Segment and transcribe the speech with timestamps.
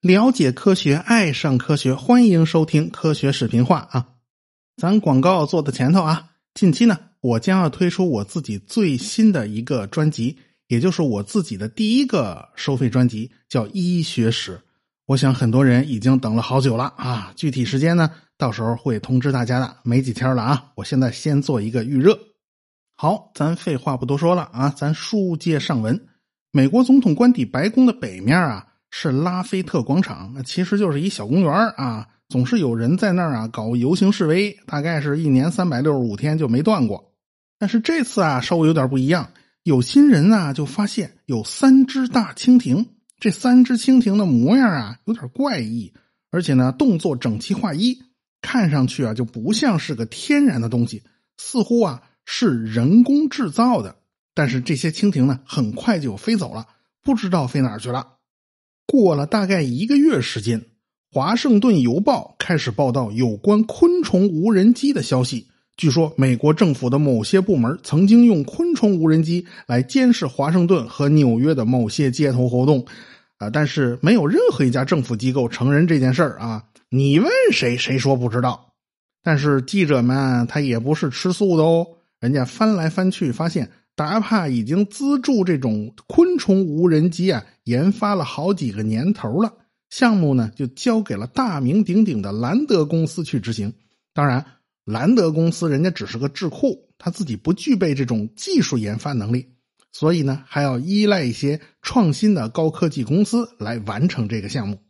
[0.00, 4.08] 了解科学，爱上科学，欢迎收听科学视频化啊！
[4.76, 10.36] 咱广告做的前头啊，近期呢，我将要推出我自己最新的一个专辑，
[10.68, 14.52] 也就是我自己的第一个收费专辑，叫《医学史》。
[15.06, 17.32] 我想很多人已经等了好久了啊！
[17.34, 20.72] 具体时间呢，到时候会通知大家的，没几天了啊！
[20.74, 22.18] 我现在先做一个预热。
[22.94, 26.06] 好，咱废话不多说了啊，咱书接上文。
[26.50, 28.68] 美国总统官邸白宫的北面啊。
[28.96, 37.12] 是拉菲特广场，那其实就是一小公园啊，总是有人在那儿啊搞游行示威，大概是一年三百六十五天就没断过。
[37.58, 39.32] 但是这次啊稍微有点不一样，
[39.64, 42.86] 有心人啊就发现有三只大蜻蜓，
[43.18, 45.92] 这三只蜻蜓的模样啊有点怪异，
[46.30, 48.00] 而且呢动作整齐划一，
[48.42, 51.02] 看上去啊就不像是个天然的东西，
[51.36, 53.96] 似乎啊是人工制造的。
[54.34, 56.66] 但是这些蜻蜓呢很快就飞走了，
[57.02, 58.08] 不知道飞哪儿去了。
[58.86, 60.60] 过了大概一个月时间，
[61.12, 65.46] 《华盛顿邮报》开始报道有关昆虫无人机的消息。
[65.76, 72.86] 据说，美国政府的某些部门曾经用昆虫无人机来监视华盛顿和纽约的某些街头活动，
[73.38, 76.64] 啊，但是没有任何一家政府机构承认这件事儿啊。
[76.90, 78.72] 你问谁，谁说不知道。
[79.22, 81.86] 但是记者们他也不是吃素的哦，
[82.24, 83.70] 人家翻来翻去发现。
[83.96, 89.52] 达帕已经资助这种昆虫无人机啊，研发了好几个年头了。
[89.88, 93.74] 项目呢，就交给了大名鼎鼎的兰德公司去执行。
[94.12, 94.44] 当然，
[94.84, 99.50] 兰德公司人家只是个智库，他自己不具备这种技术研发能力，
[99.92, 104.80] 所以呢，还要依赖一些创新的高科技公司来完成这个项目。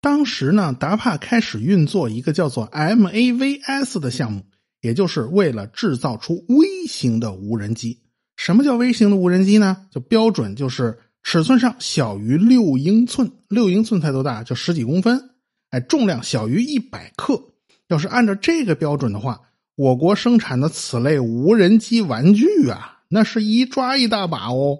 [0.00, 4.46] 当时呢，达帕开始运作一个叫做 MAVS 的项目。
[4.80, 8.00] 也就是为了制造出微型的无人机。
[8.36, 9.86] 什么叫微型的无人机呢？
[9.90, 14.42] 就标准就是尺寸上小于六英寸，六英寸才多大？
[14.42, 15.30] 就十几公分。
[15.70, 17.40] 哎，重量小于一百克。
[17.88, 19.40] 要是按照这个标准的话，
[19.76, 24.78] 我国生产的此类无人机玩具啊，那是一抓一大把哦。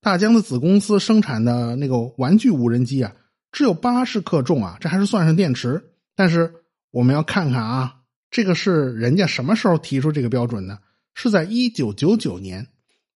[0.00, 3.12] 大疆的子公司生产的那个玩具无人机啊，
[3.52, 5.92] 只有八十克重啊，这还是算上电池。
[6.16, 6.54] 但是
[6.90, 7.96] 我们要看看啊。
[8.32, 10.78] 这个是人家什么时候提出这个标准呢？
[11.14, 12.66] 是在一九九九年，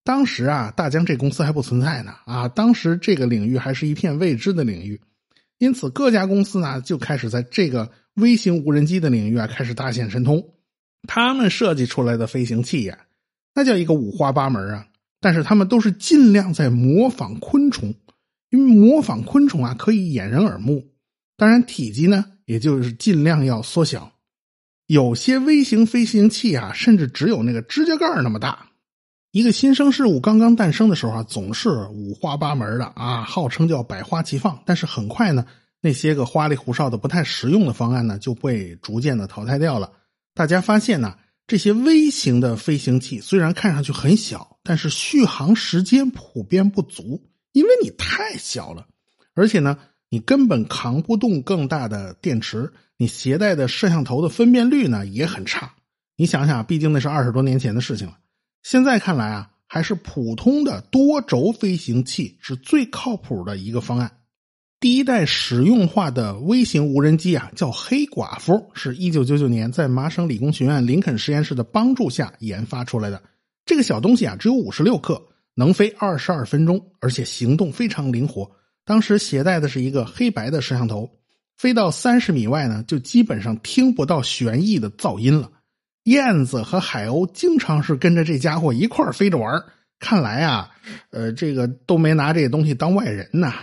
[0.04, 5.00] 当时啊，大疆这公司还不存在呢啊，当时这个领域还是一片未知的领域，
[5.56, 10.46] 因此各家公司呢就开始在这个微型无人机的领域啊开始大显神通。
[11.08, 12.98] 他们设计出来的飞行器呀，
[13.54, 14.86] 那叫一个五花八门啊，
[15.18, 17.94] 但是他们都是尽量在模仿昆虫，
[18.50, 20.86] 因为模仿昆虫啊可以掩人耳目，
[21.38, 24.12] 当然体积呢也就是尽量要缩小。
[24.86, 28.70] 有些微型飞行器啊，甚至只有那个指甲盖那么大。
[29.32, 34.62] 一个新生事物刚刚诞生的时候啊，总是五花八门的啊，号称叫百花齐放。
[34.64, 35.44] 但是很快呢，
[35.80, 39.92] 那些个花里胡哨的、不太实用的方案呢，就被逐渐的淘汰掉了。
[40.34, 48.86] 大家发现呢，这些微型的飞行器虽然看上去很小，但是续航时间普遍不足，因为你太小了，
[49.34, 49.78] 而且呢。
[50.08, 55.74] 你根本扛不动更大的电池，你携带的摄像头的分辨率呢也很差。
[56.16, 58.18] 你想想，毕竟那是二十多年前的事情了。
[58.62, 64.12] 现在看来啊，还是普通的多轴飞行器是最靠谱的一个方案。
[64.80, 73.22] 第一代实用化的微型无人机啊，叫黑寡妇，是一九九九年在麻省理工学院林肯实验室的帮助下研发出来的。
[73.64, 75.20] 这个小东西啊，只有五十六克，
[75.54, 78.50] 能飞二十二分钟，而且行动非常灵活。
[78.84, 81.10] 当时携带的是一个黑白的摄像头，
[81.56, 85.50] 飞到三十米外呢，就基本上听不到旋翼的噪音了。
[86.04, 89.64] 燕子和海鸥经常是跟着这家伙一块飞着玩
[89.98, 90.70] 看来啊，
[91.10, 93.54] 呃，这个都没拿这个东西当外人呐。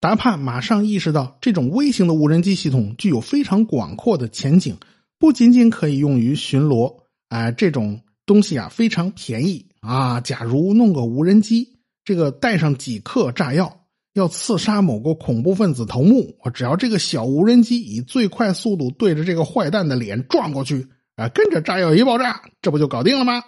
[0.00, 4.76] 达帕马上意识到，这种微型的无人机系统具有非常广阔的前景，
[5.18, 10.20] 不仅仅可以用于巡逻，啊，这种东西啊非常便宜啊。
[10.20, 13.81] 假如弄个无人机，这个带上几克炸药。
[14.14, 23.42] 要刺杀某个恐怖分子头目，我只要这个小无人机以最快速度对着这个坏蛋的脸撞过去，啊，跟着炸药一爆炸，这不就搞定了吗？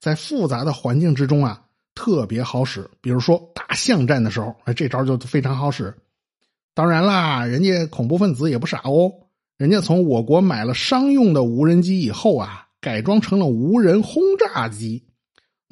[0.00, 2.90] 在复杂的环境之中啊，特别好使。
[3.00, 5.94] 比如说打巷战的时候，这招就非常好使。
[6.74, 9.12] 当然啦，人家恐怖分子也不傻哦，
[9.58, 15.04] 人家从我国买了商用的无人机以后啊，改装成了无人轰炸机。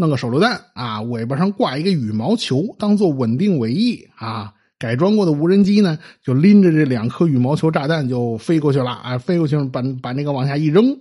[0.00, 4.55] 弄个手榴弹啊，尾巴上挂一个羽毛球，当做稳定尾翼啊。
[4.79, 10.99] 改装过的无人机呢，就拎着这两颗羽毛球炸弹就飞过去了啊，飞过去把把那个往下一扔，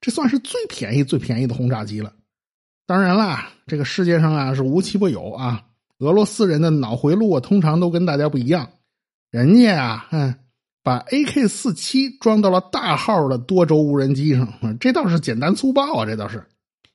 [0.00, 2.10] 这算是最便宜最便宜的轰炸机了。
[2.86, 5.62] 当然啦，这个世界上啊是无奇不有啊。
[5.98, 8.66] 俄罗斯人的脑回路啊，通常都跟大家不一样。
[9.30, 10.34] 人家啊，嗯，
[10.82, 14.48] 把 AK 四七装到了大号的多轴无人机上，
[14.80, 16.42] 这倒是简单粗暴啊，这倒是。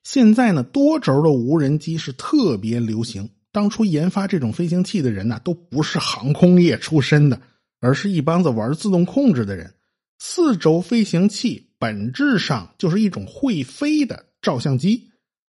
[0.03, 3.29] 现在呢，多轴的无人机是特别流行。
[3.51, 7.39] 当初研发这种飞行器的人呢，都不是航空业出身的，
[7.79, 9.73] 而是一帮子玩自动控制的人。
[10.19, 15.09] 四轴飞行器本质上就是一种会飞的照相机。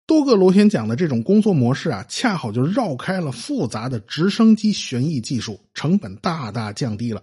[0.05, 7.21] 多个螺旋桨的这种工作模式啊，恰好就绕开了复杂的直升机旋翼技术，成本大大降低了。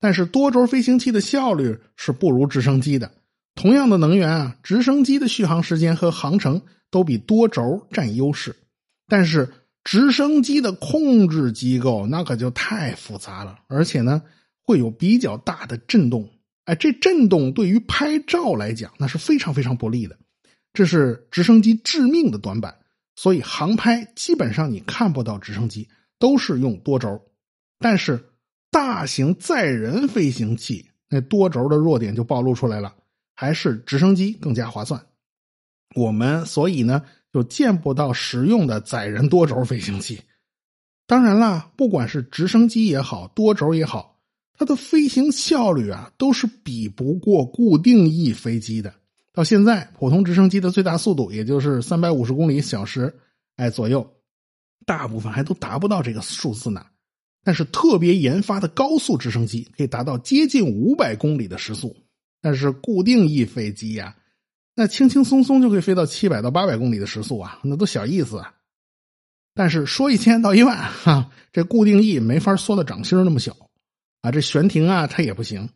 [0.00, 3.12] 但是多轴飞行器的效率是不如直升机的。
[3.54, 8.56] 同样的能源啊，直升机的续航时间和航程都比多轴占优势，
[9.08, 9.52] 但是。
[9.84, 14.22] 直升机的控制机构那可就太复杂了，而且呢
[14.62, 16.30] 会有比较大的震动。
[16.66, 20.16] 哎，这震动对于拍照来讲那是非常非常不利的，
[20.72, 22.76] 这是直升机致命的短板。
[23.16, 25.88] 所以航拍基本上你看不到直升机，
[26.20, 27.20] 都是用多轴。
[27.80, 28.24] 但是
[28.70, 32.94] 大型载人飞行器那多轴的弱点就暴露出来了，
[33.42, 35.04] 还是直升机更加划算。
[35.96, 37.02] 我们所以呢。
[37.32, 40.20] 就见不到实用的载人多轴飞行器。
[41.06, 44.20] 当然啦，不管是直升机也好，多轴也好，
[44.52, 48.92] 它的飞行效率啊，都是比不过固定翼飞机的。
[49.32, 53.10] 到现在，普通直升机的最大速度也就是三百五十公里小时，
[53.56, 54.06] 哎左右，
[54.84, 56.84] 大部分还都达不到这个数字呢。
[57.42, 61.96] 但是特别研发的高速直升机可以达到接近五百公里的时速，
[62.42, 64.14] 但是固定翼飞机呀。
[64.74, 68.54] 那轻轻松松就可以飞到七百到八百公里的时速啊，那都小意思啊。
[69.54, 73.54] 但是说一千到一万 哈，这固定翼没法缩到掌心那么小
[74.22, 75.68] 啊，这悬停啊它也不行，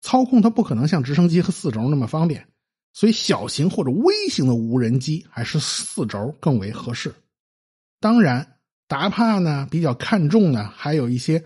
[0.00, 2.46] 操控它不可能像直升机和四轴那么方便，
[2.92, 7.12] 所以小型或者微型的无人机还是四轴更为合适。
[7.98, 11.42] 当然，达帕呢比较看重的还有一些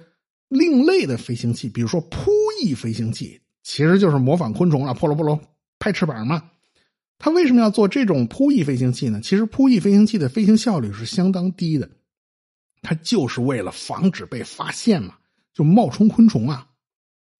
[0.49, 2.31] 另类的飞行器，比如说扑
[2.63, 5.39] 翼飞行器，其实就是模仿昆虫了，扑噜扑噜
[5.79, 6.51] 拍翅膀嘛。
[7.19, 9.21] 他为什么要做这种扑翼飞行器呢？
[9.21, 11.91] 其实扑翼飞行器的飞行效率是相当低的，
[12.81, 15.17] 它就是为了防止被发现嘛，
[15.53, 16.69] 就冒充昆虫啊。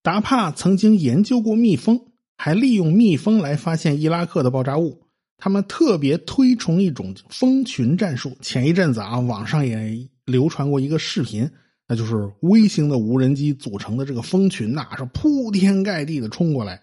[0.03, 2.07] 达帕曾经研究过蜜蜂，
[2.37, 5.03] 还利用蜜蜂来发现伊拉克的爆炸物。
[5.39, 8.37] 他们特别推崇一种蜂群战术。
[8.43, 11.51] 前一阵子啊，网上也流传过一个视频，
[11.93, 16.81] 那就是微型的无人机组成的这个蜂群呐，是铺天盖地的冲过来。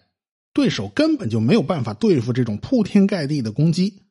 [0.52, 4.02] 对手根本就没有办法对付这种铺天盖地的攻击。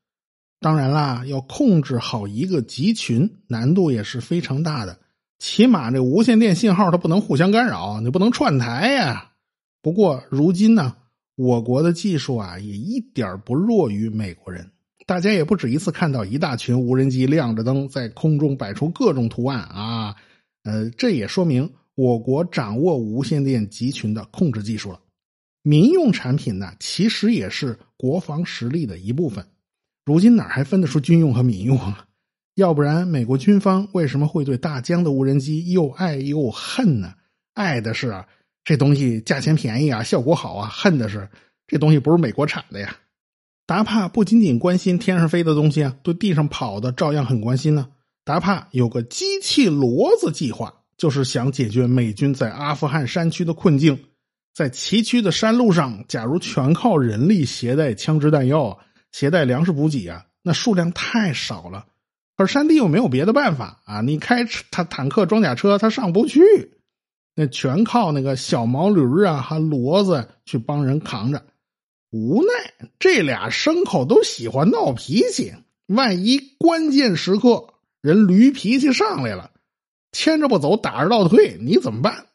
[0.59, 4.97] 当然啦，要控制好一个集群，难度也是非常大的。
[5.37, 9.33] 起码这无线电信号它不能互相干扰，你不能串台呀。
[9.83, 10.95] 不过如今呢，
[11.35, 14.71] 我国的技术啊也一点不弱于美国人。
[15.05, 20.15] 大家也不止一次看到一大群无人机亮着灯在空中摆出各种图案啊。
[20.67, 24.99] 呃，这也说明我国掌握无线电集群的控制技术了。
[25.61, 29.47] 民用产品呢，其实也是国防实力的一部分。
[30.03, 32.05] 如今哪还分得出军用和民用啊？
[32.55, 37.13] 要不然美国军方为什么会对大疆的无人机又爱又恨呢？
[37.53, 38.27] 爱的是啊，
[38.65, 41.29] 这东西价钱便宜啊，效果好啊；恨的是
[41.65, 42.97] 这东西不是美国产的呀。
[43.65, 47.87] 达帕不仅仅关心天上飞的东西啊，对地上跑的照样很关心呢。
[48.27, 54.03] 达帕有个机器骡子计划，就是想解决美军在阿富汗山区的困境。
[54.53, 58.79] 在崎岖的山路上，假如全靠人力携带枪支弹药、
[59.13, 61.85] 携带粮食补给啊，那数量太少了。
[62.35, 66.41] 而山地又没有别的办法啊，你开他坦克、装甲车，他上不去，
[67.33, 71.45] 那全靠那个小毛驴啊和骡子去帮人扛着。
[72.11, 72.49] 无奈
[72.99, 75.53] 这俩牲口都喜欢闹脾气，
[75.85, 77.75] 万一关键时刻
[78.07, 79.51] 人驴脾气上来了，
[80.13, 82.27] 牵着不走，打着倒退，你怎么办？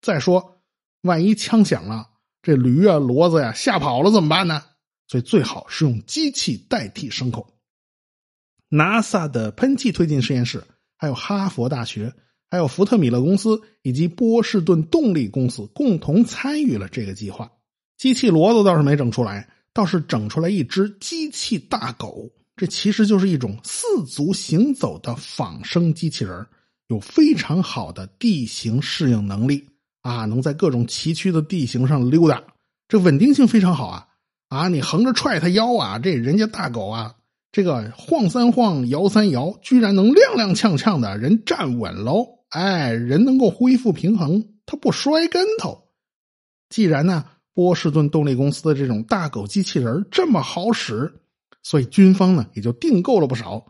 [0.00, 0.62] 再说。
[1.00, 2.08] 万一枪响了，
[2.40, 4.62] 这驴啊、骡子呀吓跑了怎么办呢？
[5.08, 7.52] 所以最好是用机器代替牲口。
[8.70, 10.62] NASA 的喷气推进实验室，
[10.96, 12.14] 还有哈佛大学，
[12.48, 17.50] 还有福特米勒公司以及波士顿动力公司共同参与了这个计划。
[17.96, 22.30] 机器骡子倒是没整出来，倒是整出来一只机器大狗。
[22.58, 26.46] 这其实就是一种四足行走的仿生机器人，
[26.88, 29.64] 有非常好的地形适应能力。
[30.00, 32.42] 啊，能在各种崎岖的地形上溜达，
[32.88, 34.06] 这稳定性非常好啊！
[34.48, 37.16] 啊，你横着踹它腰啊，这人家大狗啊，
[37.52, 42.26] 这个晃三晃，摇三摇，居然能踉踉跄跄的，人站稳喽！
[42.48, 45.88] 哎，人能够恢复平衡，它不摔跟头。
[46.70, 51.12] 既然呢，波士顿动力公司的这种大狗机器人这么好使，
[51.68, 53.66] 所以军方呢也就订购了不少。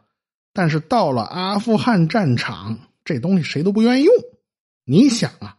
[0.53, 4.15] 但是到了阿富汗战场，这东西谁都不愿意用。
[4.85, 5.57] 你想啊，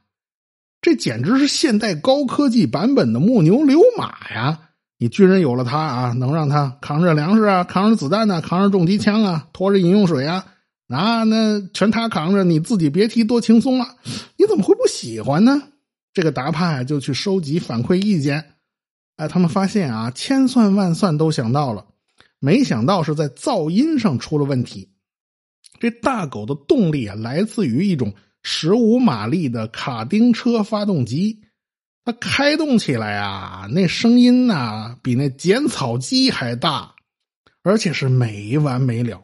[0.80, 4.70] 这简直是现代高科技版本的木牛流马呀！
[4.98, 10.46] 你军人有了它啊，能让他扛着粮食啊，扛着子弹呢，扛着重机枪啊，拖着饮用水啊，
[10.88, 13.98] 那那全他扛着，你自己别提多轻松了。
[14.38, 15.62] 你怎么会不喜欢呢？
[16.14, 18.54] 这个达帕，就去收集反馈意见。
[19.18, 21.86] 哎，他们发现啊，千算万算都想到了，
[22.40, 24.90] 没想到是在噪音上出了问题。
[25.80, 31.42] 这大狗的动力啊，来自于一种十五马力的卡丁车发动机。
[32.06, 36.96] 它开动起来啊，那声音呐，比那剪草机还大，
[37.62, 39.22] 而且是没完没了。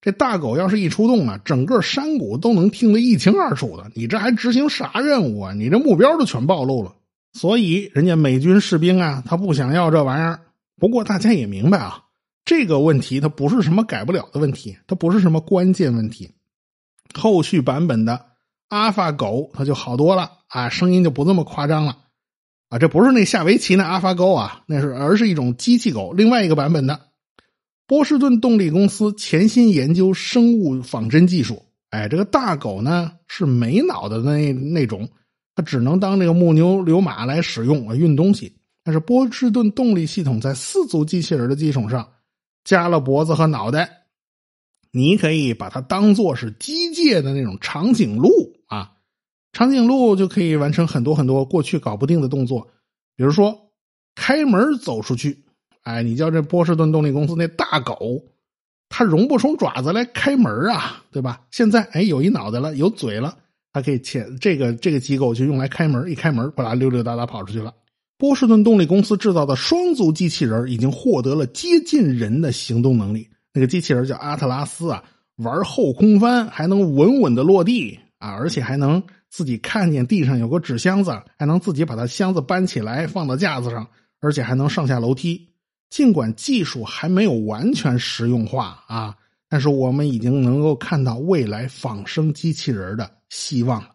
[0.00, 3.90] 这大狗要是一出动啊，整个山谷都能听得一清二楚的。
[3.94, 5.52] 你这还执行啥任务啊？
[5.54, 6.94] 你这目标都全暴露了。
[7.32, 10.40] 所以人家美军士兵啊，他不想要这玩意儿。
[10.76, 12.04] 不过大家也明白啊，
[12.48, 16.30] 这个问题它不是什么改不了的问题，它不是什么关键问题。
[17.12, 18.24] 后续版本的
[18.68, 21.98] 阿法狗它就好多了啊，声音就不这么夸张了。
[22.70, 26.98] 啊，这不是那下围棋那阿法狗啊，那是而是一种机器狗，另外一个版本的。
[27.86, 31.62] 波士顿动力公司潜心研究生物仿真技术。
[31.90, 35.06] 哎，这个大狗呢是没脑的那那种，
[35.54, 38.56] 它只能当这个木牛流马来使用啊，运东西。
[38.82, 42.08] 但是波士顿动力系统在四足机器人的基础上
[42.64, 44.04] 加了脖子和脑袋，
[44.90, 48.28] 你可以把它当做是机械的那种长颈鹿
[48.66, 48.92] 啊。
[49.52, 52.68] 长颈鹿就可以完成很多很多过去搞不定的动作，
[53.16, 53.70] 比如说
[54.14, 55.44] 开门走出去。
[55.82, 58.22] 哎，你叫这波士顿动力公司那大狗，
[58.90, 61.46] 它容不出爪子来开门啊，对吧？
[61.50, 63.38] 现在哎，有一脑袋了，有嘴了，
[63.72, 67.72] 它可以牵这个这个机构就用来开门，一开门，哗啦溜溜达达跑出去了。
[68.18, 73.30] 波士顿动力公司制造的双足机器人已经获得了接近人的行动能力。
[73.54, 75.02] 那个机器人叫阿特拉斯啊，
[75.36, 79.02] 玩后空翻还能稳稳的落地啊，而且还能。
[79.30, 83.86] 自己看见地上有个纸箱子，还能自己把它箱子搬起来放到架子上，
[84.20, 85.50] 而且还能上下楼梯。
[85.90, 89.14] 尽管技术还没有完全实用化啊，
[89.46, 93.90] 但是我们已经能够看到未来仿生机器人的希望了。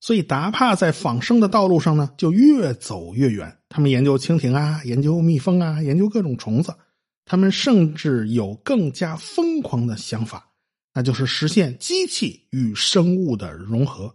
[0.00, 3.56] 所以达帕在仿生的道路上呢，就越走越远。
[3.74, 6.72] 他们研究蜻蜓啊，研究蜜蜂啊，研究各种虫子。
[7.24, 10.52] 他们甚至有更加疯狂的想法，
[10.94, 14.14] 那就是实现机器与生物的融合。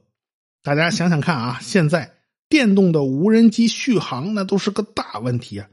[0.64, 2.10] 大家想想看啊，现在
[2.48, 5.68] 电动的无人机续航那都是个大问题啊，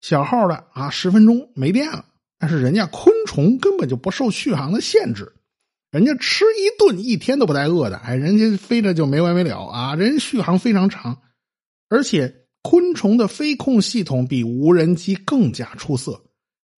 [0.00, 2.04] 小号的啊十分钟没电了。
[2.38, 5.32] 但是人家昆虫根本就不受续航的限制，
[5.90, 11.22] 人家吃一顿一天都不带饿的，哎，人家飞着就没完没了啊，人续航非常长，
[11.88, 16.22] 而且昆虫的飞控系统比无人机更加出色，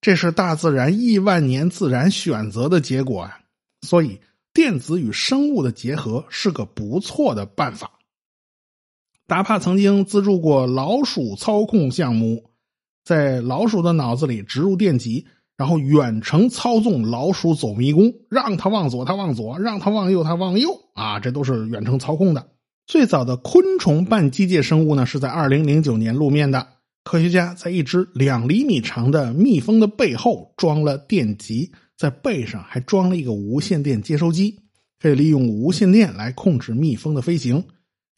[0.00, 3.38] 这是大自然亿万年自然选择的结果啊，
[3.82, 4.20] 所以。
[4.54, 7.98] 电子与生物的结合是个不错的办法。
[9.26, 12.50] 达帕曾经资助过老鼠操控项目，
[13.02, 15.26] 在老鼠的脑子里植入电极，
[15.56, 22.53] 然后远程操纵老鼠走迷宫，让它往左它往左，让它往右它往右啊，这都是远程操控的。
[22.86, 26.68] 最早的昆虫半机械生物呢，是在二零零九年露面的。
[27.02, 31.72] 科学家在一只两厘米长的蜜蜂的背后装了电极。
[31.96, 34.58] 在背上还装了一个无线电接收机，
[35.00, 37.64] 可以利用无线电来控制蜜蜂的飞行。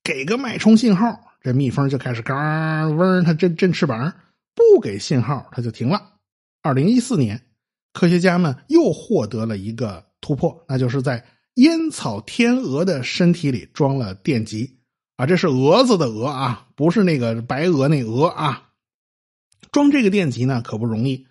[0.02, 4.10] 给个脉冲信号，这蜜蜂就开始嘎嗡，它震震翅膀；
[4.54, 6.00] 不给信号，它就停了。
[6.62, 7.42] 二零一四年，
[7.92, 11.22] 科学家们又获得了一个突破，那就是在
[11.56, 14.76] 烟草天鹅的身体里装了电极
[15.16, 18.70] 啊，这是蛾子的蛾啊，不是那个白鹅那鹅啊。
[19.72, 21.26] 装这个电极呢，可不容易。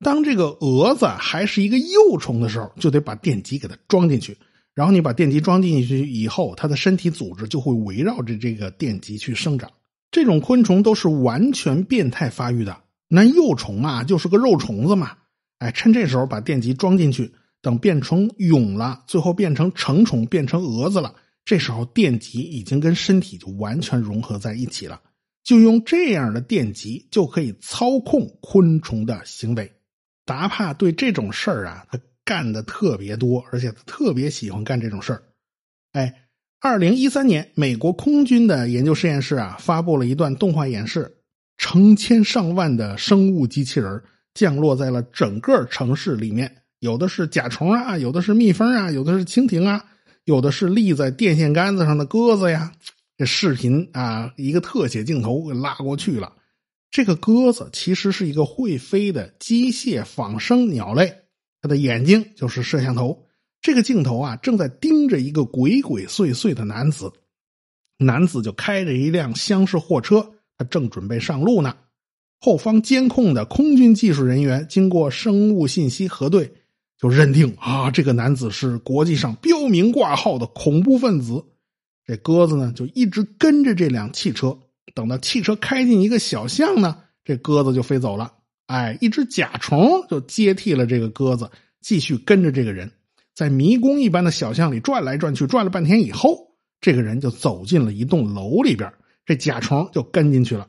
[0.00, 4.38] 当这个蛾子还是一个幼虫的时候，就得把电极给它装进去。
[4.74, 9.70] 然后你把电极装进去以后，它的身体组织就会围绕着这个电极去生长。
[10.10, 12.84] 这种昆虫都是完全变态发育的。
[13.08, 15.18] 那幼虫啊，就是个肉虫子嘛。
[15.58, 21.14] 哎，趁这时候把电极装进去，等变成蛹了，最后变成成虫，变成蛾子了。
[21.44, 25.00] 这时候电极已经跟身体就完全融合在一起了。
[25.42, 29.72] 就用这样的电极就可以操控昆虫的行为。
[30.26, 35.22] 达帕对这种事儿啊，他干的特别多，而且他特别喜欢干这种事儿。
[35.92, 36.28] 哎，
[36.60, 41.16] 二零一三年，美国空军的研究实验室啊，发布了一段动画演示，
[41.56, 44.02] 成千上万的生物机器人
[44.34, 49.84] 降落在了整个城市里面，有的是甲虫啊，有的是蜜蜂啊，有的是蜻蜓啊，
[50.24, 52.72] 有的是立在电线杆子上的鸽子呀。
[53.16, 56.32] 这视频啊，一个特写镜头给拉过去了。
[56.90, 61.12] 这个鸽子其实是一个会飞的机械仿生鸟类，
[61.60, 63.26] 它的眼睛就是摄像头。
[63.60, 67.12] 这个镜头啊，正在盯着一个鬼鬼祟祟的男子。
[67.98, 71.74] 男子就开着一辆厢式货车，他正准备上路呢。
[72.38, 76.54] 后方监控的空军技术人员经过生物信息核对，
[76.98, 81.44] 就认定啊，这个男子是国际上标明挂号的恐怖分子。
[82.04, 84.58] 这鸽子呢，就一直跟着这辆汽车。
[84.94, 88.32] 等到汽车开进一个小巷呢，这鸽子就飞走了。
[88.66, 91.50] 哎，一只甲虫就接替了这个鸽子，
[91.80, 92.90] 继续跟着这个人，
[93.34, 96.36] 在迷宫一般的小巷里转来转去，转了半天以后，
[96.80, 98.92] 这个人就走进了一栋楼里边，
[99.24, 100.66] 这甲虫就跟进去了。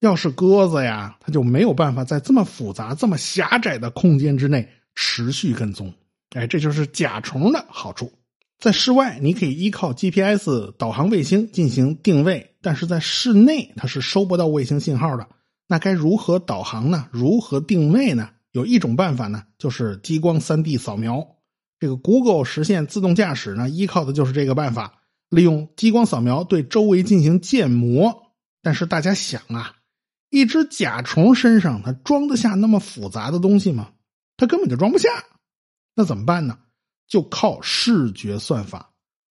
[0.00, 5.92] 要是鸽子呀，它就没有办法在这么复杂、这么狭窄的空间之内持续跟踪。
[6.30, 8.12] 哎，这就是甲虫的好处。
[8.58, 12.54] 在室外，你可以依靠 GPS 导航卫星进行定位。
[12.62, 15.28] 但是在室内，它是收不到卫星信号的。
[15.66, 17.08] 那该如何导航呢？
[17.10, 18.30] 如何定位呢？
[18.52, 21.26] 有一种办法呢，就是激光 3D 扫描。
[21.80, 28.32] 这个 Google 实现自动驾驶呢，依靠的就是这个办法，利用激光扫描对周围进行建模。
[28.62, 29.74] 但是大家想啊，
[30.30, 33.88] 一只甲虫身上它装得下那么复杂的东西吗？
[34.36, 35.08] 它根本就装不下。
[35.94, 36.58] 那怎么办呢？
[37.06, 38.90] 就靠视觉算法。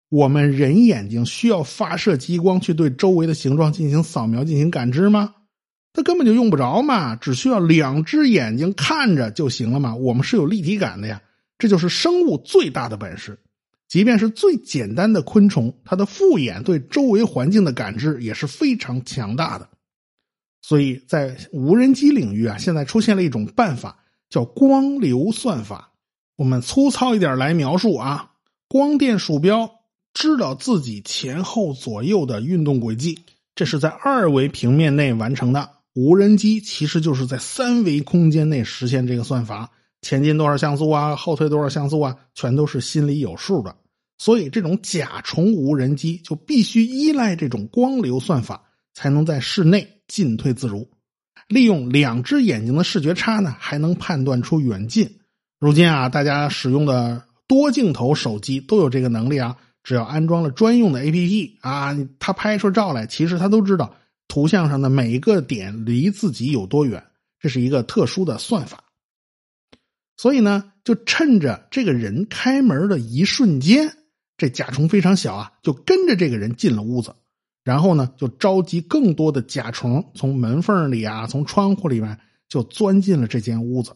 [0.09, 5.33] 我们人眼睛需要发射激光去对周围的形状进行扫描、进行感知吗？
[5.91, 9.95] 它根本就用不着嘛，只需要两只眼睛看着就行了嘛。
[9.95, 11.21] 我们是有立体感的呀，
[11.57, 13.39] 这就是生物最大的本事。
[13.87, 19.69] 即便是最简单的昆虫，它的复眼对周围环境的感知也是非常强大的。
[20.61, 24.02] 所以在无人机领域啊，现在出现了一种办法，
[24.33, 25.91] 叫光流算法。
[26.35, 28.31] 我们粗糙一点来描述啊，
[28.67, 29.69] 光电鼠标。
[30.11, 33.19] 知道自己前后左右的运动轨迹，
[33.53, 35.69] 这是在二维平面内完成的。
[35.93, 39.69] 无人机其实就是在三维空间内实现这个算法，
[40.01, 43.75] 前进多少像素啊，后退多少像素啊，全都是心里有数的。
[44.17, 48.63] 所以，这种甲虫无人机就必须依赖这种光流算法，
[48.95, 50.89] 才能在室内进退自如。
[51.53, 55.19] 利用两只眼睛的视觉差呢，还能判断出远近。
[55.59, 59.55] 如今啊，大家使用的多镜头手机都有这个能力啊。
[59.83, 63.93] 只要安装了专用的 APP 啊，他拍出照来，其实他都知道
[64.29, 67.03] 图像上的每一个点离自己有多远，
[67.39, 68.85] 这是一个特殊的算法。
[70.15, 73.91] 所以呢，就趁着这个人开门的一瞬间，
[74.37, 77.13] 这甲虫非常小啊，就跟着这个人进了屋子，
[77.63, 83.95] 然后呢，就召集更多的甲虫从门缝里啊，从窗户里面就钻进了这间屋子。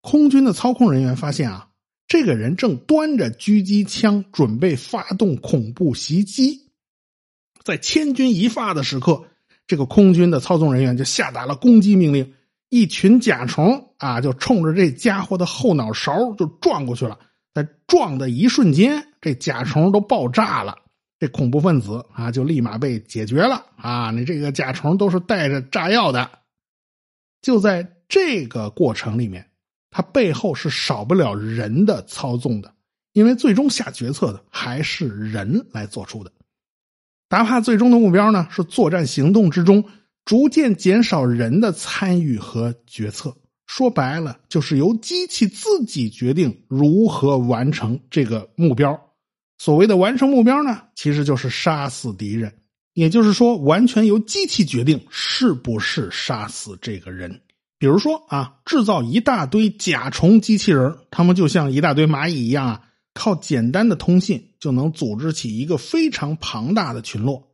[0.00, 1.64] 空军的操控人员发现啊。
[2.10, 6.70] 这个人正端着狙击枪，准备发动恐怖袭击。
[7.62, 9.24] 在千钧一发的时刻，
[9.66, 12.32] 这个空军的操纵人员就下达了攻击命令。
[12.70, 17.18] 一群甲虫啊，就冲着这家伙的后脑勺就撞过去了。
[17.52, 20.78] 在撞的一瞬间，这甲虫都爆炸了。
[21.18, 23.64] 这恐怖分子啊，就立马被解决了。
[23.76, 26.30] 啊，你这个甲虫都是带着炸药的。
[27.42, 29.44] 就在这个过程里面。
[29.90, 32.74] 它背后是少不了人的操纵的，
[33.14, 36.30] 因为最终下决策的还是人来做出的。
[37.26, 39.86] 达帕最终的目标呢，是作战行动之中
[40.26, 43.34] 逐渐减少人的参与和决策。
[43.66, 49.07] 说白了，就是由机器自己决定如何完成这个目标。
[49.58, 52.54] 所谓的完成目标呢，其实就是杀死敌人，
[52.94, 57.42] 也就是说，完全由机器决定是不是杀死这个人。
[57.78, 62.82] 比如说啊，制造一大堆甲虫机器人，他们就像一大堆蚂蚁一样啊，
[63.14, 67.48] 靠简单的通信就能组织起一个非常庞大的群落，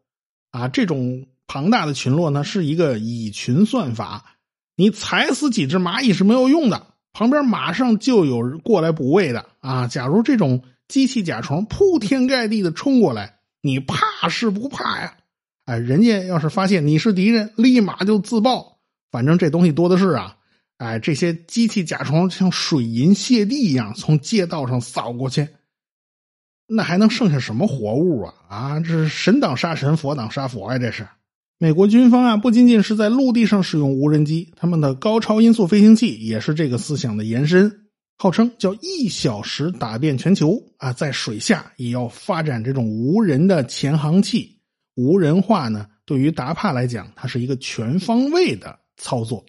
[0.50, 4.24] 啊，这种庞大的群落呢是一个蚁群算法，
[4.76, 9.86] 你踩死几只蚂蚁是没有用的，旁边马上就有过来补位的啊。
[9.86, 15.14] 假如这种机器甲虫铺天盖地的冲过来，你怕是不怕呀？
[15.64, 18.78] 哎，人家要是发现你是敌人，立马就自爆。
[19.10, 20.36] 反正这东西多的是啊，
[20.76, 25.48] 哎，这些机器甲虫像水银泻地一样从街道上扫过去，
[26.66, 28.34] 那还能剩下什么活物啊？
[28.48, 30.78] 啊，这是神挡杀神，佛挡杀佛呀！
[30.78, 31.06] 这是
[31.58, 37.83] 美国军方啊，不仅仅是在陆地上使用无人机，他们的高超音速飞行器也是这个思想的延伸，
[38.16, 44.60] 号称叫一小时打遍全球啊，在水下也要发展这种无人的潜航器。
[44.94, 48.80] 无人化呢，对于达帕来讲，它是一个全方位的。
[48.96, 49.44] 操作，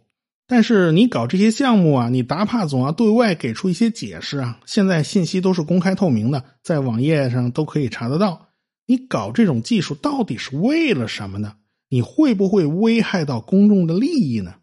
[0.47, 4.59] 但是你搞这些项目啊，你达帕总要对外给出一些解释啊。
[4.65, 8.47] 现在信息都是公开透明的，在网页上都可以查得到。
[8.87, 11.57] 你搞这种技术到底是为了什么呢？
[11.89, 14.55] 你会不会危害到公众的利益呢？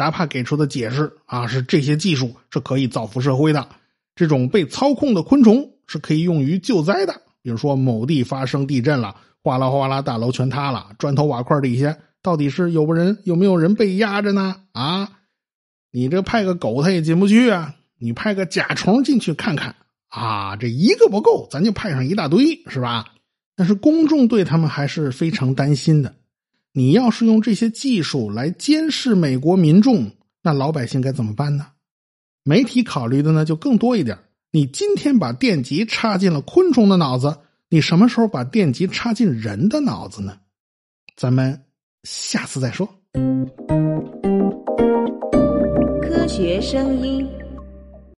[0.00, 3.68] 达帕给出的解释啊，是这些技术是可以造福社会的。
[4.16, 14.56] 这种被操控的昆虫是可以用于救灾的，比如说某地发生地震了，哗啦哗啦，大楼全塌了，砖头瓦块底下到底是有人有没有人被压着呢？
[14.72, 15.10] 啊，
[15.92, 19.76] 你这派个狗它也进不去啊，你派个甲虫进去看看
[20.08, 23.04] 啊，这一个不够，咱就派上一大堆，是吧？
[23.54, 26.14] 但是公众对他们还是非常担心的。
[26.72, 31.66] 你要是用这些技术来监视美国民众，那老百姓该怎么办呢？
[32.44, 34.16] 媒体考虑的呢就更多一点。
[34.52, 40.38] 你今天把电极插进了昆虫的脑子，你什么时候把电极插进人的脑子呢？
[41.16, 41.60] 咱们
[42.04, 42.88] 下次再说。
[46.00, 47.39] 科学声音。